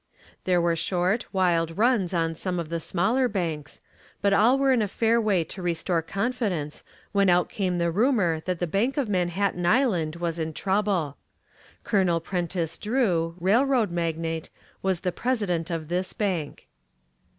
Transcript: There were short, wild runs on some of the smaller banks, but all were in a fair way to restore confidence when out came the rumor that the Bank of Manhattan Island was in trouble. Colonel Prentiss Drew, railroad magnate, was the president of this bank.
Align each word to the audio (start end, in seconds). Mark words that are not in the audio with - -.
There 0.45 0.59
were 0.59 0.75
short, 0.75 1.31
wild 1.31 1.77
runs 1.77 2.11
on 2.11 2.33
some 2.33 2.57
of 2.59 2.69
the 2.69 2.79
smaller 2.79 3.27
banks, 3.27 3.81
but 4.19 4.33
all 4.33 4.57
were 4.57 4.71
in 4.71 4.81
a 4.81 4.87
fair 4.87 5.21
way 5.21 5.43
to 5.43 5.61
restore 5.61 6.01
confidence 6.01 6.83
when 7.11 7.29
out 7.29 7.49
came 7.49 7.77
the 7.77 7.91
rumor 7.91 8.39
that 8.45 8.57
the 8.57 8.65
Bank 8.65 8.97
of 8.97 9.07
Manhattan 9.07 9.63
Island 9.67 10.15
was 10.15 10.39
in 10.39 10.53
trouble. 10.53 11.17
Colonel 11.83 12.19
Prentiss 12.19 12.79
Drew, 12.79 13.35
railroad 13.39 13.91
magnate, 13.91 14.49
was 14.81 15.01
the 15.01 15.11
president 15.11 15.69
of 15.69 15.87
this 15.87 16.13
bank. 16.13 16.65